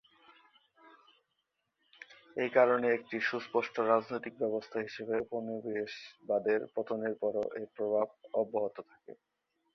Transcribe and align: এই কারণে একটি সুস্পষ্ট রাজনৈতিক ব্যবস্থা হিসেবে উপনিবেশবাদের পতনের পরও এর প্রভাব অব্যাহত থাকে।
এই 2.37 2.49
কারণে 2.57 2.87
একটি 2.91 3.17
সুস্পষ্ট 3.21 3.75
রাজনৈতিক 3.91 4.33
ব্যবস্থা 4.39 4.77
হিসেবে 4.79 5.13
উপনিবেশবাদের 5.25 6.59
পতনের 6.75 7.13
পরও 7.21 7.45
এর 7.55 7.67
প্রভাব 7.75 8.07
অব্যাহত 8.33 8.77
থাকে। 8.89 9.11